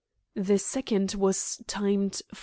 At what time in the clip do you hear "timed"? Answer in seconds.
1.67-2.23